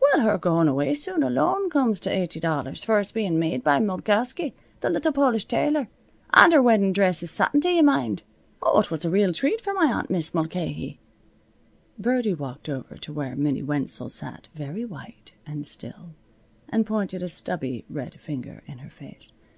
[0.00, 3.80] Well, her going away suit alone comes to eighty dollars, for it's bein' made by
[3.80, 5.90] Molkowsky, the little Polish tailor.
[6.32, 8.22] An' her weddin' dress is satin, do yuh mind!
[8.62, 11.00] Oh, it was a real treat for my aunt Mis' Mulcahy."
[11.98, 16.14] Birdie walked over to where Minnie Wenzel sat, very white and still,
[16.70, 19.32] and pointed a stubby red finger in her face.